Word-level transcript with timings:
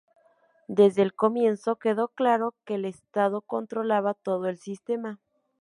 Desde 0.67 1.03
el 1.03 1.13
comienzo 1.13 1.75
quedó 1.75 2.07
claro 2.07 2.55
que 2.65 2.73
el 2.73 2.85
Estado 2.85 3.41
controlaba 3.41 4.15
todo 4.15 4.47
el 4.47 4.57
sistema. 4.57 5.19